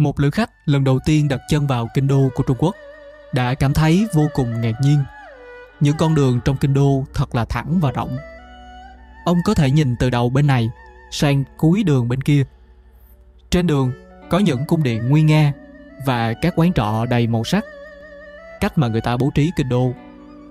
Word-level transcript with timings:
Một 0.00 0.20
lữ 0.20 0.30
khách 0.30 0.50
lần 0.64 0.84
đầu 0.84 0.98
tiên 1.04 1.28
đặt 1.28 1.40
chân 1.48 1.66
vào 1.66 1.88
kinh 1.94 2.06
đô 2.06 2.28
của 2.34 2.42
Trung 2.42 2.56
Quốc 2.60 2.76
đã 3.32 3.54
cảm 3.54 3.74
thấy 3.74 4.06
vô 4.14 4.28
cùng 4.34 4.60
ngạc 4.60 4.72
nhiên. 4.82 4.98
Những 5.80 5.96
con 5.98 6.14
đường 6.14 6.40
trong 6.44 6.56
kinh 6.56 6.74
đô 6.74 7.04
thật 7.14 7.34
là 7.34 7.44
thẳng 7.44 7.78
và 7.80 7.92
rộng. 7.92 8.16
Ông 9.24 9.36
có 9.44 9.54
thể 9.54 9.70
nhìn 9.70 9.96
từ 9.96 10.10
đầu 10.10 10.30
bên 10.30 10.46
này 10.46 10.70
sang 11.10 11.44
cuối 11.56 11.82
đường 11.82 12.08
bên 12.08 12.22
kia. 12.22 12.44
Trên 13.50 13.66
đường 13.66 13.92
có 14.30 14.38
những 14.38 14.66
cung 14.66 14.82
điện 14.82 15.08
nguy 15.08 15.22
nga 15.22 15.52
và 16.06 16.32
các 16.32 16.52
quán 16.56 16.72
trọ 16.72 17.06
đầy 17.10 17.26
màu 17.26 17.44
sắc. 17.44 17.64
Cách 18.60 18.78
mà 18.78 18.88
người 18.88 19.00
ta 19.00 19.16
bố 19.16 19.30
trí 19.34 19.50
kinh 19.56 19.68
đô 19.68 19.92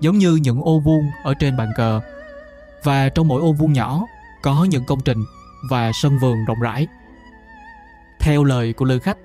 giống 0.00 0.18
như 0.18 0.36
những 0.36 0.62
ô 0.62 0.78
vuông 0.78 1.10
ở 1.24 1.34
trên 1.34 1.56
bàn 1.56 1.70
cờ. 1.76 2.00
Và 2.82 3.08
trong 3.08 3.28
mỗi 3.28 3.40
ô 3.40 3.52
vuông 3.52 3.72
nhỏ 3.72 4.06
có 4.42 4.64
những 4.64 4.84
công 4.84 5.00
trình 5.00 5.24
và 5.70 5.90
sân 5.94 6.18
vườn 6.18 6.44
rộng 6.44 6.60
rãi. 6.60 6.86
Theo 8.20 8.44
lời 8.44 8.72
của 8.72 8.84
lữ 8.84 8.98
khách, 8.98 9.16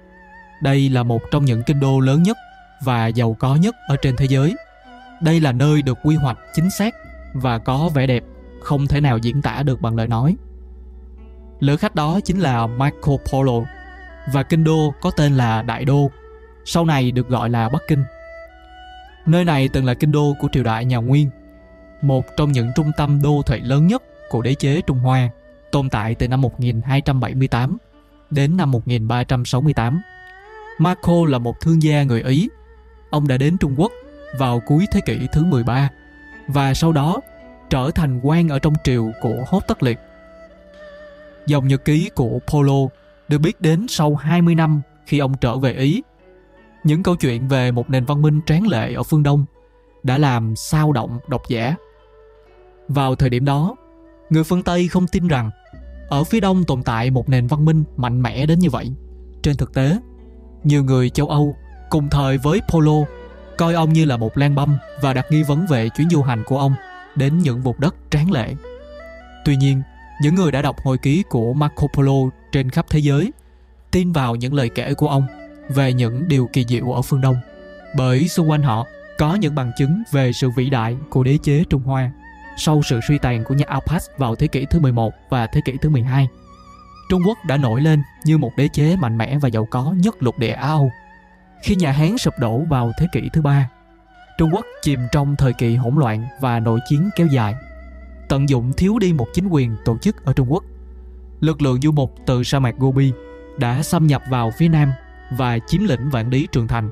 đây 0.61 0.89
là 0.89 1.03
một 1.03 1.21
trong 1.31 1.45
những 1.45 1.63
kinh 1.63 1.79
đô 1.79 1.99
lớn 1.99 2.23
nhất 2.23 2.37
và 2.83 3.07
giàu 3.07 3.35
có 3.39 3.55
nhất 3.55 3.75
ở 3.87 3.95
trên 4.01 4.15
thế 4.15 4.25
giới. 4.25 4.55
Đây 5.21 5.39
là 5.39 5.51
nơi 5.51 5.81
được 5.81 5.97
quy 6.03 6.15
hoạch 6.15 6.37
chính 6.53 6.69
xác 6.69 6.95
và 7.33 7.57
có 7.57 7.89
vẻ 7.93 8.07
đẹp 8.07 8.23
không 8.61 8.87
thể 8.87 9.01
nào 9.01 9.17
diễn 9.17 9.41
tả 9.41 9.63
được 9.63 9.81
bằng 9.81 9.95
lời 9.95 10.07
nói. 10.07 10.35
Lữ 11.59 11.77
khách 11.77 11.95
đó 11.95 12.19
chính 12.23 12.39
là 12.39 12.67
Marco 12.67 13.17
Polo 13.31 13.61
và 14.33 14.43
kinh 14.43 14.63
đô 14.63 14.93
có 15.01 15.11
tên 15.11 15.37
là 15.37 15.61
Đại 15.61 15.85
Đô, 15.85 16.11
sau 16.65 16.85
này 16.85 17.11
được 17.11 17.29
gọi 17.29 17.49
là 17.49 17.69
Bắc 17.69 17.81
Kinh. 17.87 18.03
Nơi 19.25 19.45
này 19.45 19.69
từng 19.73 19.85
là 19.85 19.93
kinh 19.93 20.11
đô 20.11 20.35
của 20.39 20.47
triều 20.51 20.63
đại 20.63 20.85
nhà 20.85 20.97
Nguyên, 20.97 21.29
một 22.01 22.25
trong 22.37 22.51
những 22.51 22.71
trung 22.75 22.91
tâm 22.97 23.21
đô 23.21 23.41
thị 23.45 23.59
lớn 23.59 23.87
nhất 23.87 24.03
của 24.29 24.41
đế 24.41 24.53
chế 24.53 24.81
Trung 24.81 24.99
Hoa, 24.99 25.29
tồn 25.71 25.89
tại 25.89 26.15
từ 26.15 26.27
năm 26.27 26.41
1278 26.41 27.77
đến 28.29 28.57
năm 28.57 28.71
1368. 28.71 30.01
Marco 30.77 31.25
là 31.27 31.37
một 31.37 31.59
thương 31.59 31.83
gia 31.83 32.03
người 32.03 32.21
Ý. 32.21 32.49
Ông 33.09 33.27
đã 33.27 33.37
đến 33.37 33.57
Trung 33.57 33.75
Quốc 33.77 33.91
vào 34.37 34.61
cuối 34.65 34.85
thế 34.91 35.01
kỷ 35.05 35.27
thứ 35.31 35.43
13 35.43 35.89
và 36.47 36.73
sau 36.73 36.91
đó 36.91 37.21
trở 37.69 37.91
thành 37.95 38.19
quan 38.23 38.49
ở 38.49 38.59
trong 38.59 38.73
triều 38.83 39.11
của 39.21 39.43
Hốt 39.47 39.63
Tất 39.67 39.83
Liệt. 39.83 39.99
Dòng 41.45 41.67
nhật 41.67 41.85
ký 41.85 42.09
của 42.15 42.39
Polo 42.47 42.87
được 43.27 43.37
biết 43.37 43.61
đến 43.61 43.85
sau 43.89 44.15
20 44.15 44.55
năm 44.55 44.81
khi 45.05 45.19
ông 45.19 45.33
trở 45.41 45.57
về 45.57 45.73
Ý. 45.73 46.03
Những 46.83 47.03
câu 47.03 47.15
chuyện 47.15 47.47
về 47.47 47.71
một 47.71 47.89
nền 47.89 48.05
văn 48.05 48.21
minh 48.21 48.41
tráng 48.45 48.67
lệ 48.67 48.93
ở 48.93 49.03
phương 49.03 49.23
Đông 49.23 49.45
đã 50.03 50.17
làm 50.17 50.55
sao 50.55 50.91
động 50.91 51.19
độc 51.27 51.41
giả. 51.49 51.75
Vào 52.87 53.15
thời 53.15 53.29
điểm 53.29 53.45
đó, 53.45 53.75
người 54.29 54.43
phương 54.43 54.63
Tây 54.63 54.87
không 54.87 55.07
tin 55.07 55.27
rằng 55.27 55.51
ở 56.09 56.23
phía 56.23 56.39
Đông 56.39 56.63
tồn 56.63 56.83
tại 56.83 57.11
một 57.11 57.29
nền 57.29 57.47
văn 57.47 57.65
minh 57.65 57.83
mạnh 57.97 58.21
mẽ 58.21 58.45
đến 58.45 58.59
như 58.59 58.69
vậy. 58.69 58.91
Trên 59.41 59.57
thực 59.57 59.73
tế, 59.73 59.97
nhiều 60.65 60.83
người 60.83 61.09
châu 61.09 61.27
Âu 61.27 61.55
cùng 61.89 62.09
thời 62.09 62.37
với 62.37 62.61
Polo 62.69 63.05
coi 63.57 63.73
ông 63.73 63.93
như 63.93 64.05
là 64.05 64.17
một 64.17 64.37
lan 64.37 64.55
băm 64.55 64.77
và 65.01 65.13
đặt 65.13 65.25
nghi 65.29 65.43
vấn 65.43 65.65
về 65.67 65.89
chuyến 65.89 66.09
du 66.09 66.21
hành 66.21 66.43
của 66.43 66.59
ông 66.59 66.73
đến 67.15 67.37
những 67.39 67.61
vùng 67.61 67.79
đất 67.79 67.95
tráng 68.09 68.31
lệ. 68.31 68.55
Tuy 69.45 69.55
nhiên, 69.55 69.81
những 70.21 70.35
người 70.35 70.51
đã 70.51 70.61
đọc 70.61 70.75
hồi 70.83 70.97
ký 70.97 71.23
của 71.29 71.53
Marco 71.53 71.87
Polo 71.93 72.29
trên 72.51 72.69
khắp 72.69 72.85
thế 72.89 72.99
giới 72.99 73.31
tin 73.91 74.11
vào 74.11 74.35
những 74.35 74.53
lời 74.53 74.69
kể 74.69 74.93
của 74.93 75.07
ông 75.07 75.25
về 75.69 75.93
những 75.93 76.27
điều 76.27 76.49
kỳ 76.53 76.65
diệu 76.67 76.91
ở 76.91 77.01
phương 77.01 77.21
Đông 77.21 77.35
bởi 77.97 78.27
xung 78.27 78.49
quanh 78.49 78.63
họ 78.63 78.85
có 79.17 79.35
những 79.35 79.55
bằng 79.55 79.71
chứng 79.77 80.03
về 80.11 80.31
sự 80.33 80.49
vĩ 80.49 80.69
đại 80.69 80.97
của 81.09 81.23
đế 81.23 81.37
chế 81.43 81.63
Trung 81.69 81.83
Hoa 81.83 82.11
sau 82.57 82.81
sự 82.83 82.99
suy 83.07 83.17
tàn 83.17 83.43
của 83.43 83.53
nhà 83.53 83.65
Alpas 83.67 84.07
vào 84.17 84.35
thế 84.35 84.47
kỷ 84.47 84.65
thứ 84.65 84.79
11 84.79 85.13
và 85.29 85.47
thế 85.47 85.61
kỷ 85.65 85.73
thứ 85.81 85.89
12. 85.89 86.27
Trung 87.09 87.21
Quốc 87.25 87.37
đã 87.45 87.57
nổi 87.57 87.81
lên 87.81 88.03
như 88.25 88.37
một 88.37 88.51
đế 88.57 88.67
chế 88.67 88.95
mạnh 88.95 89.17
mẽ 89.17 89.37
và 89.37 89.49
giàu 89.49 89.65
có 89.65 89.93
nhất 89.97 90.23
lục 90.23 90.39
địa 90.39 90.51
Á 90.51 90.67
Âu. 90.67 90.91
Khi 91.63 91.75
nhà 91.75 91.91
Hán 91.91 92.17
sụp 92.17 92.33
đổ 92.39 92.57
vào 92.69 92.91
thế 92.99 93.07
kỷ 93.11 93.29
thứ 93.33 93.41
ba, 93.41 93.69
Trung 94.37 94.49
Quốc 94.53 94.65
chìm 94.81 94.99
trong 95.11 95.35
thời 95.35 95.53
kỳ 95.53 95.75
hỗn 95.75 95.95
loạn 95.95 96.27
và 96.41 96.59
nội 96.59 96.79
chiến 96.89 97.09
kéo 97.15 97.27
dài. 97.27 97.55
Tận 98.29 98.49
dụng 98.49 98.73
thiếu 98.73 98.99
đi 98.99 99.13
một 99.13 99.27
chính 99.33 99.47
quyền 99.47 99.75
tổ 99.85 99.97
chức 99.97 100.25
ở 100.25 100.33
Trung 100.33 100.51
Quốc. 100.51 100.63
Lực 101.39 101.61
lượng 101.61 101.81
du 101.81 101.91
mục 101.91 102.15
từ 102.25 102.43
sa 102.43 102.59
mạc 102.59 102.75
Gobi 102.77 103.13
đã 103.57 103.83
xâm 103.83 104.07
nhập 104.07 104.21
vào 104.29 104.51
phía 104.57 104.67
Nam 104.67 104.91
và 105.37 105.59
chiếm 105.67 105.85
lĩnh 105.85 106.09
vạn 106.09 106.29
lý 106.29 106.47
Trường 106.51 106.67
Thành. 106.67 106.89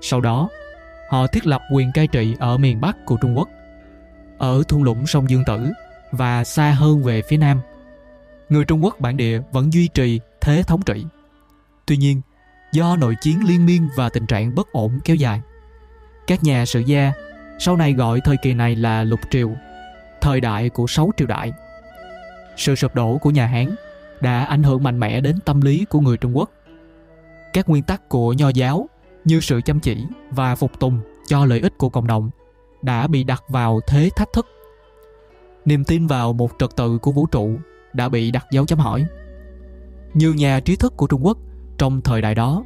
Sau 0.00 0.20
đó, 0.20 0.48
họ 1.10 1.26
thiết 1.26 1.46
lập 1.46 1.62
quyền 1.72 1.92
cai 1.92 2.06
trị 2.06 2.36
ở 2.38 2.58
miền 2.58 2.80
Bắc 2.80 2.96
của 3.06 3.16
Trung 3.16 3.38
Quốc, 3.38 3.48
ở 4.38 4.62
thung 4.68 4.82
lũng 4.82 5.06
sông 5.06 5.30
Dương 5.30 5.44
Tử 5.46 5.68
và 6.12 6.44
xa 6.44 6.70
hơn 6.70 7.02
về 7.02 7.22
phía 7.22 7.36
Nam. 7.36 7.60
Người 8.52 8.64
Trung 8.64 8.84
Quốc 8.84 9.00
bản 9.00 9.16
địa 9.16 9.40
vẫn 9.52 9.72
duy 9.72 9.88
trì 9.88 10.20
thế 10.40 10.62
thống 10.66 10.82
trị. 10.82 11.04
Tuy 11.86 11.96
nhiên, 11.96 12.20
do 12.72 12.96
nội 12.96 13.14
chiến 13.20 13.44
liên 13.44 13.66
miên 13.66 13.88
và 13.96 14.08
tình 14.08 14.26
trạng 14.26 14.54
bất 14.54 14.72
ổn 14.72 14.98
kéo 15.04 15.16
dài, 15.16 15.40
các 16.26 16.44
nhà 16.44 16.66
sử 16.66 16.80
gia 16.80 17.12
sau 17.58 17.76
này 17.76 17.92
gọi 17.92 18.20
thời 18.24 18.36
kỳ 18.42 18.54
này 18.54 18.76
là 18.76 19.04
lục 19.04 19.20
triều, 19.30 19.50
thời 20.20 20.40
đại 20.40 20.68
của 20.68 20.86
sáu 20.86 21.10
triều 21.16 21.26
đại. 21.26 21.52
Sự 22.56 22.74
sụp 22.74 22.94
đổ 22.94 23.18
của 23.18 23.30
nhà 23.30 23.46
Hán 23.46 23.74
đã 24.20 24.44
ảnh 24.44 24.62
hưởng 24.62 24.82
mạnh 24.82 25.00
mẽ 25.00 25.20
đến 25.20 25.38
tâm 25.44 25.60
lý 25.60 25.84
của 25.84 26.00
người 26.00 26.16
Trung 26.16 26.36
Quốc. 26.36 26.50
Các 27.52 27.68
nguyên 27.68 27.82
tắc 27.82 28.08
của 28.08 28.32
nho 28.32 28.48
giáo 28.48 28.88
như 29.24 29.40
sự 29.40 29.60
chăm 29.64 29.80
chỉ 29.80 30.04
và 30.30 30.54
phục 30.54 30.80
tùng 30.80 31.00
cho 31.26 31.44
lợi 31.44 31.60
ích 31.60 31.78
của 31.78 31.88
cộng 31.88 32.06
đồng 32.06 32.30
đã 32.82 33.06
bị 33.06 33.24
đặt 33.24 33.44
vào 33.48 33.80
thế 33.86 34.10
thách 34.16 34.32
thức. 34.32 34.46
Niềm 35.64 35.84
tin 35.84 36.06
vào 36.06 36.32
một 36.32 36.50
trật 36.58 36.76
tự 36.76 36.98
của 36.98 37.12
vũ 37.12 37.26
trụ 37.26 37.58
đã 37.92 38.08
bị 38.08 38.30
đặt 38.30 38.46
dấu 38.50 38.66
chấm 38.66 38.78
hỏi. 38.78 39.06
Nhiều 40.14 40.34
nhà 40.34 40.60
trí 40.60 40.76
thức 40.76 40.96
của 40.96 41.06
Trung 41.06 41.26
Quốc 41.26 41.38
trong 41.78 42.00
thời 42.00 42.22
đại 42.22 42.34
đó 42.34 42.64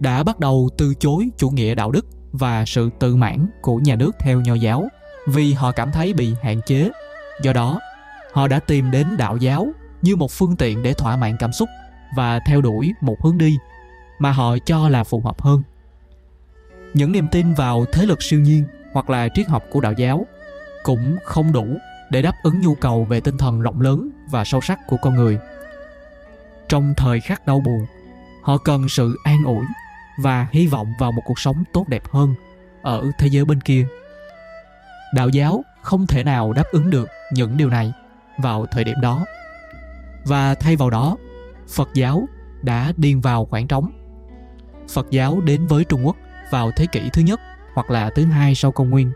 đã 0.00 0.22
bắt 0.22 0.40
đầu 0.40 0.68
từ 0.78 0.94
chối 0.94 1.28
chủ 1.36 1.50
nghĩa 1.50 1.74
đạo 1.74 1.90
đức 1.90 2.06
và 2.32 2.64
sự 2.66 2.90
tự 2.98 3.16
mãn 3.16 3.46
của 3.62 3.76
nhà 3.76 3.96
nước 3.96 4.16
theo 4.20 4.40
nho 4.40 4.54
giáo 4.54 4.88
vì 5.26 5.52
họ 5.52 5.72
cảm 5.72 5.92
thấy 5.92 6.12
bị 6.12 6.34
hạn 6.42 6.60
chế. 6.66 6.90
Do 7.42 7.52
đó, 7.52 7.80
họ 8.32 8.48
đã 8.48 8.60
tìm 8.60 8.90
đến 8.90 9.06
đạo 9.16 9.36
giáo 9.36 9.68
như 10.02 10.16
một 10.16 10.30
phương 10.30 10.56
tiện 10.56 10.82
để 10.82 10.92
thỏa 10.92 11.16
mãn 11.16 11.36
cảm 11.38 11.52
xúc 11.52 11.68
và 12.16 12.40
theo 12.46 12.60
đuổi 12.60 12.92
một 13.00 13.16
hướng 13.22 13.38
đi 13.38 13.58
mà 14.18 14.30
họ 14.32 14.58
cho 14.64 14.88
là 14.88 15.04
phù 15.04 15.20
hợp 15.20 15.40
hơn. 15.42 15.62
Những 16.94 17.12
niềm 17.12 17.26
tin 17.32 17.54
vào 17.54 17.84
thế 17.92 18.06
lực 18.06 18.22
siêu 18.22 18.40
nhiên 18.40 18.64
hoặc 18.92 19.10
là 19.10 19.28
triết 19.34 19.48
học 19.48 19.64
của 19.70 19.80
đạo 19.80 19.92
giáo 19.92 20.26
cũng 20.82 21.16
không 21.24 21.52
đủ 21.52 21.66
để 22.10 22.22
đáp 22.22 22.34
ứng 22.42 22.60
nhu 22.60 22.74
cầu 22.74 23.04
về 23.04 23.20
tinh 23.20 23.38
thần 23.38 23.60
rộng 23.60 23.80
lớn 23.80 24.10
và 24.30 24.44
sâu 24.44 24.60
sắc 24.60 24.78
của 24.86 24.96
con 25.02 25.14
người. 25.14 25.38
Trong 26.68 26.94
thời 26.96 27.20
khắc 27.20 27.46
đau 27.46 27.60
buồn, 27.60 27.86
họ 28.42 28.58
cần 28.58 28.88
sự 28.88 29.16
an 29.24 29.44
ủi 29.44 29.64
và 30.18 30.46
hy 30.52 30.66
vọng 30.66 30.92
vào 30.98 31.12
một 31.12 31.22
cuộc 31.24 31.38
sống 31.38 31.64
tốt 31.72 31.88
đẹp 31.88 32.02
hơn 32.10 32.34
ở 32.82 33.10
thế 33.18 33.26
giới 33.26 33.44
bên 33.44 33.60
kia. 33.60 33.86
Đạo 35.14 35.28
giáo 35.28 35.64
không 35.82 36.06
thể 36.06 36.24
nào 36.24 36.52
đáp 36.52 36.64
ứng 36.72 36.90
được 36.90 37.08
những 37.32 37.56
điều 37.56 37.68
này 37.68 37.92
vào 38.38 38.66
thời 38.66 38.84
điểm 38.84 38.96
đó. 39.02 39.24
Và 40.24 40.54
thay 40.54 40.76
vào 40.76 40.90
đó, 40.90 41.16
Phật 41.68 41.88
giáo 41.94 42.28
đã 42.62 42.92
điên 42.96 43.20
vào 43.20 43.44
khoảng 43.44 43.68
trống. 43.68 43.90
Phật 44.88 45.06
giáo 45.10 45.40
đến 45.40 45.66
với 45.66 45.84
Trung 45.84 46.06
Quốc 46.06 46.16
vào 46.50 46.70
thế 46.76 46.86
kỷ 46.86 47.10
thứ 47.12 47.22
nhất 47.22 47.40
hoặc 47.74 47.90
là 47.90 48.10
thứ 48.10 48.24
hai 48.24 48.54
sau 48.54 48.72
công 48.72 48.90
nguyên 48.90 49.12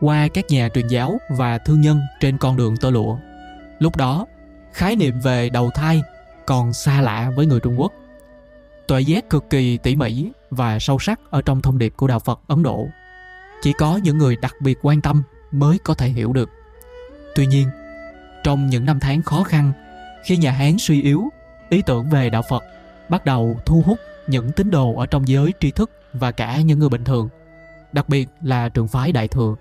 qua 0.00 0.28
các 0.34 0.44
nhà 0.48 0.68
truyền 0.68 0.88
giáo 0.88 1.18
và 1.28 1.58
thương 1.58 1.80
nhân 1.80 2.00
trên 2.20 2.38
con 2.38 2.56
đường 2.56 2.76
tơ 2.76 2.90
lụa. 2.90 3.16
Lúc 3.78 3.96
đó, 3.96 4.26
khái 4.72 4.96
niệm 4.96 5.20
về 5.20 5.50
đầu 5.50 5.70
thai 5.70 6.02
còn 6.46 6.72
xa 6.72 7.00
lạ 7.00 7.30
với 7.36 7.46
người 7.46 7.60
Trung 7.60 7.80
Quốc. 7.80 7.92
Tuệ 8.88 9.00
giác 9.00 9.30
cực 9.30 9.50
kỳ 9.50 9.78
tỉ 9.78 9.96
mỉ 9.96 10.30
và 10.50 10.78
sâu 10.78 10.98
sắc 10.98 11.20
ở 11.30 11.42
trong 11.42 11.62
thông 11.62 11.78
điệp 11.78 11.92
của 11.96 12.06
đạo 12.06 12.18
Phật 12.18 12.40
Ấn 12.46 12.62
Độ. 12.62 12.88
Chỉ 13.62 13.72
có 13.72 13.96
những 13.96 14.18
người 14.18 14.36
đặc 14.36 14.54
biệt 14.60 14.78
quan 14.82 15.00
tâm 15.00 15.22
mới 15.52 15.78
có 15.84 15.94
thể 15.94 16.08
hiểu 16.08 16.32
được. 16.32 16.50
Tuy 17.34 17.46
nhiên, 17.46 17.68
trong 18.44 18.66
những 18.66 18.84
năm 18.84 19.00
tháng 19.00 19.22
khó 19.22 19.42
khăn, 19.42 19.72
khi 20.24 20.36
nhà 20.36 20.50
Hán 20.50 20.78
suy 20.78 21.02
yếu, 21.02 21.28
ý 21.68 21.82
tưởng 21.86 22.10
về 22.10 22.30
đạo 22.30 22.42
Phật 22.48 22.64
bắt 23.08 23.24
đầu 23.24 23.60
thu 23.66 23.82
hút 23.86 23.98
những 24.26 24.52
tín 24.52 24.70
đồ 24.70 24.96
ở 24.96 25.06
trong 25.06 25.28
giới 25.28 25.52
tri 25.60 25.70
thức 25.70 25.90
và 26.12 26.32
cả 26.32 26.60
những 26.60 26.78
người 26.78 26.88
bình 26.88 27.04
thường, 27.04 27.28
đặc 27.92 28.08
biệt 28.08 28.28
là 28.42 28.68
trường 28.68 28.88
phái 28.88 29.12
Đại 29.12 29.28
Thừa. 29.28 29.54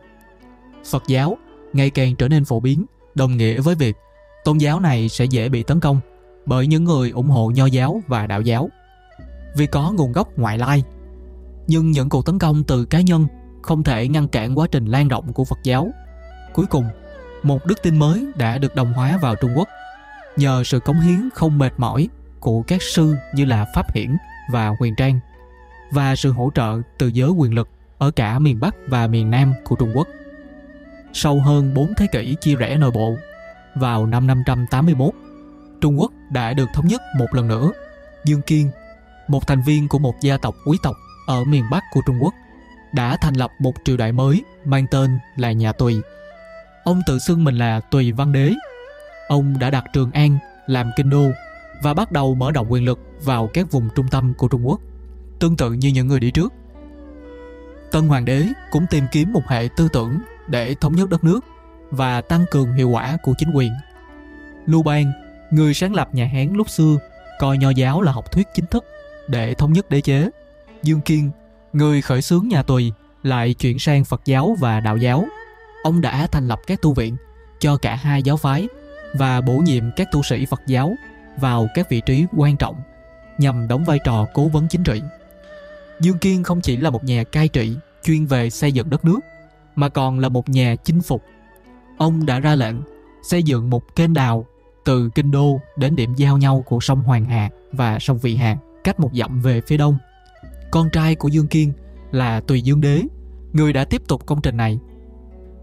Phật 0.85 1.03
giáo 1.07 1.37
ngày 1.73 1.89
càng 1.89 2.15
trở 2.15 2.27
nên 2.27 2.45
phổ 2.45 2.59
biến, 2.59 2.85
đồng 3.15 3.37
nghĩa 3.37 3.61
với 3.61 3.75
việc 3.75 3.95
tôn 4.43 4.57
giáo 4.57 4.79
này 4.79 5.09
sẽ 5.09 5.25
dễ 5.25 5.49
bị 5.49 5.63
tấn 5.63 5.79
công 5.79 5.99
bởi 6.45 6.67
những 6.67 6.83
người 6.83 7.09
ủng 7.09 7.29
hộ 7.29 7.51
nho 7.55 7.65
giáo 7.65 8.01
và 8.07 8.27
đạo 8.27 8.41
giáo 8.41 8.69
vì 9.55 9.67
có 9.67 9.91
nguồn 9.91 10.11
gốc 10.11 10.37
ngoại 10.37 10.57
lai. 10.57 10.83
Nhưng 11.67 11.91
những 11.91 12.09
cuộc 12.09 12.25
tấn 12.25 12.39
công 12.39 12.63
từ 12.63 12.85
cá 12.85 13.01
nhân 13.01 13.27
không 13.61 13.83
thể 13.83 14.07
ngăn 14.07 14.27
cản 14.27 14.57
quá 14.57 14.67
trình 14.71 14.85
lan 14.85 15.07
rộng 15.07 15.33
của 15.33 15.45
Phật 15.45 15.59
giáo. 15.63 15.91
Cuối 16.53 16.65
cùng, 16.65 16.85
một 17.43 17.65
đức 17.65 17.83
tin 17.83 17.99
mới 17.99 18.27
đã 18.35 18.57
được 18.57 18.75
đồng 18.75 18.93
hóa 18.93 19.17
vào 19.21 19.35
Trung 19.35 19.51
Quốc 19.55 19.67
nhờ 20.37 20.63
sự 20.63 20.79
cống 20.79 20.99
hiến 20.99 21.29
không 21.33 21.57
mệt 21.57 21.73
mỏi 21.77 22.09
của 22.39 22.61
các 22.61 22.81
sư 22.81 23.15
như 23.33 23.45
là 23.45 23.65
Pháp 23.75 23.95
Hiển 23.95 24.17
và 24.51 24.75
Huyền 24.79 24.93
Trang 24.97 25.19
và 25.91 26.15
sự 26.15 26.31
hỗ 26.31 26.51
trợ 26.55 26.81
từ 26.97 27.07
giới 27.07 27.29
quyền 27.29 27.53
lực 27.53 27.69
ở 27.97 28.11
cả 28.11 28.39
miền 28.39 28.59
Bắc 28.59 28.75
và 28.87 29.07
miền 29.07 29.31
Nam 29.31 29.53
của 29.63 29.75
Trung 29.75 29.91
Quốc. 29.95 30.07
Sau 31.17 31.39
hơn 31.39 31.73
4 31.73 31.93
thế 31.97 32.07
kỷ 32.07 32.35
chia 32.41 32.55
rẽ 32.55 32.77
nội 32.77 32.91
bộ, 32.91 33.15
vào 33.75 34.05
năm 34.05 34.27
581, 34.27 35.13
Trung 35.81 35.99
Quốc 35.99 36.11
đã 36.31 36.53
được 36.53 36.69
thống 36.73 36.87
nhất 36.87 37.01
một 37.17 37.25
lần 37.33 37.47
nữa. 37.47 37.71
Dương 38.25 38.41
Kiên 38.41 38.71
một 39.27 39.47
thành 39.47 39.61
viên 39.61 39.87
của 39.87 39.99
một 39.99 40.15
gia 40.21 40.37
tộc 40.37 40.55
quý 40.65 40.77
tộc 40.83 40.95
ở 41.27 41.43
miền 41.43 41.63
Bắc 41.71 41.83
của 41.93 42.01
Trung 42.05 42.23
Quốc, 42.23 42.33
đã 42.93 43.17
thành 43.21 43.33
lập 43.33 43.51
một 43.59 43.73
triều 43.83 43.97
đại 43.97 44.11
mới 44.11 44.43
mang 44.65 44.85
tên 44.91 45.19
là 45.35 45.51
nhà 45.51 45.71
Tùy. 45.71 46.01
Ông 46.83 47.01
tự 47.07 47.19
xưng 47.19 47.43
mình 47.43 47.57
là 47.57 47.79
Tùy 47.79 48.11
Văn 48.11 48.31
Đế. 48.31 48.53
Ông 49.27 49.59
đã 49.59 49.69
đặt 49.69 49.83
Trường 49.93 50.11
An 50.11 50.37
làm 50.67 50.91
kinh 50.95 51.09
đô 51.09 51.29
và 51.83 51.93
bắt 51.93 52.11
đầu 52.11 52.35
mở 52.35 52.51
rộng 52.51 52.71
quyền 52.71 52.85
lực 52.85 52.99
vào 53.23 53.49
các 53.53 53.71
vùng 53.71 53.89
trung 53.95 54.07
tâm 54.11 54.33
của 54.33 54.47
Trung 54.47 54.67
Quốc, 54.67 54.81
tương 55.39 55.57
tự 55.57 55.73
như 55.73 55.89
những 55.89 56.07
người 56.07 56.19
đi 56.19 56.31
trước. 56.31 56.53
Tân 57.91 58.07
Hoàng 58.07 58.25
đế 58.25 58.47
cũng 58.71 58.85
tìm 58.89 59.05
kiếm 59.11 59.33
một 59.33 59.43
hệ 59.47 59.69
tư 59.77 59.87
tưởng 59.93 60.19
để 60.47 60.75
thống 60.81 60.95
nhất 60.95 61.09
đất 61.09 61.23
nước 61.23 61.39
và 61.91 62.21
tăng 62.21 62.45
cường 62.51 62.73
hiệu 62.73 62.89
quả 62.89 63.17
của 63.23 63.33
chính 63.37 63.51
quyền. 63.53 63.71
Lưu 64.65 64.83
Bang, 64.83 65.11
người 65.51 65.73
sáng 65.73 65.93
lập 65.93 66.09
nhà 66.13 66.25
Hán 66.25 66.53
lúc 66.53 66.69
xưa, 66.69 66.97
coi 67.39 67.57
nho 67.57 67.69
giáo 67.69 68.01
là 68.01 68.11
học 68.11 68.31
thuyết 68.31 68.47
chính 68.53 68.65
thức 68.65 68.85
để 69.27 69.53
thống 69.53 69.73
nhất 69.73 69.89
đế 69.89 70.01
chế. 70.01 70.29
Dương 70.83 71.01
Kiên, 71.01 71.31
người 71.73 72.01
khởi 72.01 72.21
xướng 72.21 72.47
nhà 72.47 72.63
Tùy, 72.63 72.91
lại 73.23 73.53
chuyển 73.53 73.79
sang 73.79 74.05
Phật 74.05 74.21
giáo 74.25 74.55
và 74.59 74.79
Đạo 74.79 74.97
giáo. 74.97 75.25
Ông 75.83 76.01
đã 76.01 76.27
thành 76.27 76.47
lập 76.47 76.59
các 76.67 76.81
tu 76.81 76.93
viện 76.93 77.17
cho 77.59 77.77
cả 77.77 77.95
hai 77.95 78.23
giáo 78.23 78.37
phái 78.37 78.67
và 79.13 79.41
bổ 79.41 79.53
nhiệm 79.53 79.83
các 79.95 80.07
tu 80.11 80.23
sĩ 80.23 80.45
Phật 80.45 80.61
giáo 80.67 80.95
vào 81.37 81.67
các 81.73 81.89
vị 81.89 82.01
trí 82.05 82.25
quan 82.35 82.57
trọng 82.57 82.75
nhằm 83.37 83.67
đóng 83.67 83.83
vai 83.85 83.99
trò 84.05 84.27
cố 84.33 84.47
vấn 84.47 84.67
chính 84.67 84.83
trị. 84.83 85.01
Dương 85.99 86.17
Kiên 86.17 86.43
không 86.43 86.61
chỉ 86.61 86.77
là 86.77 86.89
một 86.89 87.03
nhà 87.03 87.23
cai 87.23 87.47
trị 87.47 87.77
chuyên 88.03 88.25
về 88.25 88.49
xây 88.49 88.71
dựng 88.71 88.89
đất 88.89 89.05
nước 89.05 89.19
mà 89.75 89.89
còn 89.89 90.19
là 90.19 90.29
một 90.29 90.49
nhà 90.49 90.75
chinh 90.83 91.01
phục. 91.01 91.23
Ông 91.97 92.25
đã 92.25 92.39
ra 92.39 92.55
lệnh 92.55 92.75
xây 93.23 93.43
dựng 93.43 93.69
một 93.69 93.95
kênh 93.95 94.13
đào 94.13 94.45
từ 94.85 95.09
kinh 95.15 95.31
đô 95.31 95.59
đến 95.77 95.95
điểm 95.95 96.13
giao 96.13 96.37
nhau 96.37 96.63
của 96.65 96.79
sông 96.79 97.01
Hoàng 97.01 97.25
Hà 97.25 97.49
và 97.71 97.99
sông 97.99 98.17
Vị 98.17 98.35
Hà 98.35 98.57
cách 98.83 98.99
một 98.99 99.09
dặm 99.13 99.41
về 99.41 99.61
phía 99.61 99.77
đông. 99.77 99.97
Con 100.71 100.89
trai 100.89 101.15
của 101.15 101.27
Dương 101.27 101.47
Kiên 101.47 101.73
là 102.11 102.39
Tùy 102.39 102.61
Dương 102.61 102.81
Đế, 102.81 103.01
người 103.53 103.73
đã 103.73 103.85
tiếp 103.85 104.01
tục 104.07 104.25
công 104.25 104.41
trình 104.41 104.57
này. 104.57 104.79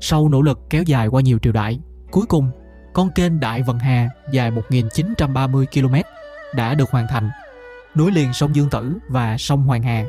Sau 0.00 0.28
nỗ 0.28 0.42
lực 0.42 0.60
kéo 0.70 0.82
dài 0.82 1.06
qua 1.06 1.20
nhiều 1.20 1.38
triều 1.38 1.52
đại, 1.52 1.80
cuối 2.10 2.26
cùng 2.26 2.50
con 2.92 3.10
kênh 3.10 3.40
Đại 3.40 3.62
Vận 3.62 3.78
Hà 3.78 4.08
dài 4.32 4.50
1.930 4.50 5.64
km 5.66 5.94
đã 6.54 6.74
được 6.74 6.90
hoàn 6.90 7.06
thành, 7.08 7.30
nối 7.94 8.12
liền 8.12 8.32
sông 8.32 8.56
Dương 8.56 8.70
Tử 8.70 8.98
và 9.08 9.38
sông 9.38 9.62
Hoàng 9.62 9.82
Hà. 9.82 10.04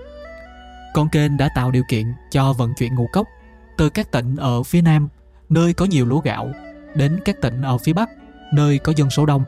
Con 0.94 1.10
kênh 1.10 1.38
đã 1.38 1.50
tạo 1.56 1.72
điều 1.72 1.84
kiện 1.90 2.14
cho 2.32 2.54
vận 2.54 2.74
chuyển 2.78 2.96
ngũ 2.96 3.08
cốc 3.14 3.28
từ 3.78 3.90
các 3.90 4.12
tỉnh 4.12 4.36
ở 4.36 4.64
phía 4.64 4.82
Nam, 4.82 5.10
nơi 5.50 5.74
có 5.74 5.86
nhiều 5.86 6.06
lúa 6.06 6.20
gạo, 6.20 6.52
đến 6.96 7.20
các 7.26 7.42
tỉnh 7.42 7.62
ở 7.62 7.78
phía 7.78 7.94
Bắc, 7.94 8.10
nơi 8.54 8.78
có 8.78 8.94
dân 8.96 9.10
số 9.10 9.26
đông. 9.26 9.44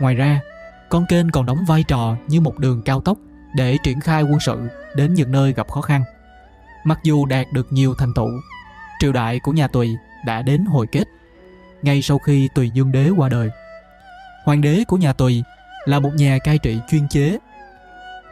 Ngoài 0.00 0.14
ra, 0.14 0.40
con 0.88 1.06
kênh 1.06 1.30
còn 1.30 1.46
đóng 1.46 1.64
vai 1.64 1.84
trò 1.88 2.16
như 2.28 2.40
một 2.40 2.58
đường 2.58 2.82
cao 2.82 3.00
tốc 3.00 3.18
để 3.54 3.76
triển 3.82 4.00
khai 4.00 4.22
quân 4.22 4.40
sự 4.40 4.68
đến 4.94 5.14
những 5.14 5.32
nơi 5.32 5.52
gặp 5.52 5.68
khó 5.70 5.80
khăn. 5.80 6.02
Mặc 6.84 6.98
dù 7.02 7.26
đạt 7.26 7.46
được 7.52 7.72
nhiều 7.72 7.94
thành 7.98 8.14
tựu, 8.14 8.30
triều 9.00 9.12
đại 9.12 9.40
của 9.40 9.52
nhà 9.52 9.68
Tùy 9.68 9.96
đã 10.26 10.42
đến 10.42 10.64
hồi 10.64 10.86
kết 10.92 11.04
ngay 11.82 12.02
sau 12.02 12.18
khi 12.18 12.48
Tùy 12.54 12.70
Dương 12.70 12.92
Đế 12.92 13.10
qua 13.16 13.28
đời. 13.28 13.50
Hoàng 14.44 14.60
đế 14.60 14.84
của 14.88 14.96
nhà 14.96 15.12
Tùy 15.12 15.42
là 15.84 16.00
một 16.00 16.10
nhà 16.14 16.38
cai 16.44 16.58
trị 16.58 16.80
chuyên 16.90 17.08
chế. 17.08 17.38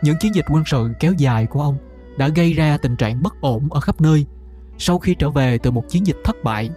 Những 0.03 0.17
chiến 0.21 0.35
dịch 0.35 0.45
quân 0.49 0.63
sự 0.67 0.91
kéo 1.01 1.13
dài 1.13 1.47
của 1.47 1.63
ông 1.63 1.79
đã 2.19 2.29
gây 2.29 2.53
ra 2.53 2.79
tình 2.79 2.97
trạng 2.97 3.23
bất 3.23 3.41
ổn 3.41 3.69
ở 3.73 3.81
khắp 3.81 4.01
nơi 4.01 4.27
sau 4.79 4.99
khi 4.99 5.15
trở 5.15 5.31
về 5.31 5.59
từ 5.59 5.71
một 5.71 5.89
chiến 5.89 6.07
dịch 6.07 6.17
thất 6.25 6.37
bại, 6.45 6.71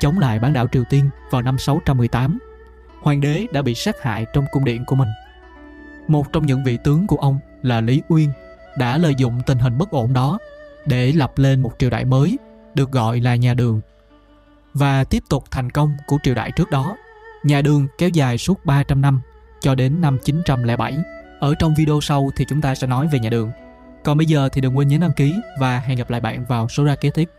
chống 0.00 0.18
lại 0.18 0.38
bán 0.38 0.52
đảo 0.52 0.66
Triều 0.72 0.84
Tiên 0.90 1.10
vào 1.30 1.42
năm 1.42 1.58
618. 1.58 2.38
Hoàng 3.02 3.20
đế 3.20 3.46
đã 3.52 3.62
bị 3.62 3.74
sát 3.74 4.02
hại 4.02 4.26
trong 4.32 4.44
cung 4.52 4.64
điện 4.64 4.84
của 4.86 4.96
mình. 4.96 5.08
Một 6.08 6.32
trong 6.32 6.46
những 6.46 6.64
vị 6.64 6.78
tướng 6.84 7.06
của 7.06 7.16
ông 7.16 7.38
là 7.62 7.80
Lý 7.80 8.02
Uyên 8.08 8.30
đã 8.78 8.98
lợi 8.98 9.14
dụng 9.18 9.40
tình 9.46 9.58
hình 9.58 9.78
bất 9.78 9.90
ổn 9.90 10.12
đó 10.12 10.38
để 10.86 11.12
lập 11.12 11.32
lên 11.36 11.60
một 11.60 11.72
triều 11.78 11.90
đại 11.90 12.04
mới 12.04 12.38
được 12.74 12.90
gọi 12.90 13.20
là 13.20 13.34
nhà 13.34 13.54
Đường 13.54 13.80
và 14.74 15.04
tiếp 15.04 15.22
tục 15.28 15.44
thành 15.50 15.70
công 15.70 15.96
của 16.06 16.18
triều 16.22 16.34
đại 16.34 16.52
trước 16.56 16.70
đó. 16.70 16.96
Nhà 17.42 17.62
Đường 17.62 17.86
kéo 17.98 18.08
dài 18.08 18.38
suốt 18.38 18.64
300 18.64 19.00
năm 19.00 19.20
cho 19.60 19.74
đến 19.74 20.00
năm 20.00 20.18
907. 20.24 20.98
Ở 21.40 21.54
trong 21.58 21.74
video 21.74 22.00
sau 22.00 22.30
thì 22.36 22.44
chúng 22.48 22.60
ta 22.60 22.74
sẽ 22.74 22.86
nói 22.86 23.08
về 23.12 23.18
nhà 23.18 23.30
Đường. 23.30 23.50
Còn 24.04 24.18
bây 24.18 24.26
giờ 24.26 24.48
thì 24.48 24.60
đừng 24.60 24.76
quên 24.76 24.88
nhấn 24.88 25.00
đăng 25.00 25.12
ký 25.12 25.34
và 25.58 25.78
hẹn 25.78 25.98
gặp 25.98 26.10
lại 26.10 26.20
bạn 26.20 26.44
vào 26.44 26.68
số 26.68 26.84
ra 26.84 26.96
kế 26.96 27.10
tiếp. 27.10 27.30